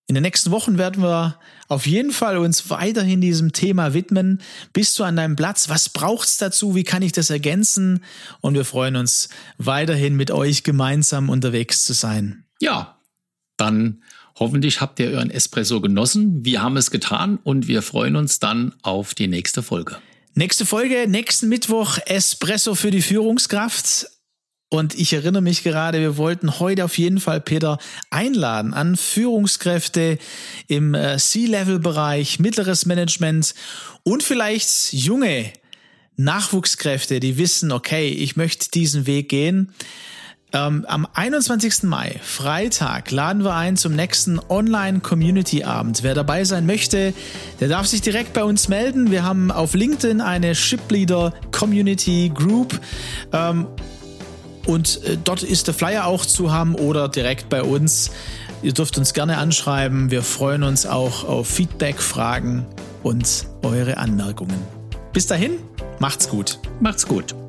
In 0.09 0.15
den 0.15 0.23
nächsten 0.23 0.51
Wochen 0.51 0.77
werden 0.77 1.03
wir 1.03 1.37
auf 1.67 1.85
jeden 1.85 2.11
Fall 2.11 2.37
uns 2.37 2.69
weiterhin 2.69 3.19
diesem 3.19 3.51
Thema 3.51 3.93
widmen. 3.93 4.41
Bist 4.71 4.97
du 4.97 5.03
an 5.03 5.17
deinem 5.17 5.35
Platz? 5.35 5.67
Was 5.67 5.89
braucht's 5.89 6.37
dazu? 6.37 6.75
Wie 6.75 6.85
kann 6.85 7.01
ich 7.01 7.11
das 7.11 7.29
ergänzen? 7.29 8.01
Und 8.39 8.53
wir 8.53 8.63
freuen 8.63 8.95
uns 8.95 9.27
weiterhin 9.57 10.15
mit 10.15 10.31
euch 10.31 10.63
gemeinsam 10.63 11.29
unterwegs 11.29 11.83
zu 11.83 11.91
sein. 11.91 12.45
Ja, 12.61 13.01
dann 13.57 14.01
hoffentlich 14.39 14.79
habt 14.79 14.97
ihr 15.01 15.09
euren 15.09 15.29
Espresso 15.29 15.81
genossen. 15.81 16.45
Wir 16.45 16.61
haben 16.61 16.77
es 16.77 16.89
getan 16.89 17.37
und 17.43 17.67
wir 17.67 17.81
freuen 17.81 18.15
uns 18.15 18.39
dann 18.39 18.75
auf 18.83 19.13
die 19.13 19.27
nächste 19.27 19.61
Folge. 19.61 19.97
Nächste 20.35 20.65
Folge, 20.65 21.07
nächsten 21.09 21.49
Mittwoch 21.49 21.97
Espresso 22.05 22.75
für 22.75 22.91
die 22.91 23.01
Führungskraft. 23.01 24.07
Und 24.69 24.95
ich 24.95 25.13
erinnere 25.13 25.41
mich 25.41 25.63
gerade, 25.63 25.99
wir 26.01 26.17
wollten 26.17 26.59
heute 26.59 26.83
auf 26.83 26.97
jeden 26.97 27.21
Fall 27.21 27.39
Peter 27.39 27.77
einladen 28.09 28.73
an 28.73 28.97
Führungskräfte 28.97 30.17
im 30.67 30.93
äh, 30.93 31.17
C-Level-Bereich, 31.17 32.39
mittleres 32.39 32.85
Management 32.85 33.53
und 34.03 34.23
vielleicht 34.23 34.91
junge 34.91 35.53
Nachwuchskräfte, 36.17 37.21
die 37.21 37.37
wissen, 37.37 37.71
okay, 37.71 38.09
ich 38.09 38.35
möchte 38.35 38.69
diesen 38.71 39.05
Weg 39.05 39.29
gehen. 39.29 39.71
Ähm, 40.53 40.85
am 40.87 41.07
21. 41.13 41.83
Mai, 41.83 42.19
Freitag, 42.23 43.11
laden 43.11 43.43
wir 43.43 43.55
ein 43.55 43.77
zum 43.77 43.95
nächsten 43.95 44.39
Online-Community-Abend. 44.39 46.03
Wer 46.03 46.13
dabei 46.13 46.43
sein 46.43 46.65
möchte, 46.65 47.13
der 47.59 47.67
darf 47.67 47.85
sich 47.85 48.01
direkt 48.01 48.33
bei 48.33 48.43
uns 48.43 48.67
melden. 48.67 49.11
Wir 49.11 49.23
haben 49.23 49.51
auf 49.51 49.73
LinkedIn 49.75 50.19
eine 50.19 50.55
Shipleader 50.55 51.33
Community 51.51 52.31
Group. 52.33 52.79
Ähm, 53.31 53.67
und 54.67 55.03
äh, 55.03 55.17
dort 55.23 55.43
ist 55.43 55.67
der 55.67 55.73
Flyer 55.73 56.05
auch 56.05 56.25
zu 56.25 56.51
haben 56.51 56.75
oder 56.75 57.09
direkt 57.09 57.49
bei 57.49 57.63
uns. 57.63 58.11
Ihr 58.61 58.73
dürft 58.73 58.97
uns 58.97 59.13
gerne 59.13 59.37
anschreiben. 59.37 60.11
Wir 60.11 60.23
freuen 60.23 60.63
uns 60.63 60.85
auch 60.85 61.23
auf 61.23 61.47
Feedback, 61.47 61.99
Fragen 62.01 62.65
und 63.03 63.45
eure 63.63 63.97
Anmerkungen. 63.97 64.59
Bis 65.13 65.25
dahin, 65.27 65.53
macht's 65.99 66.29
gut. 66.29 66.59
Macht's 66.79 67.07
gut. 67.07 67.46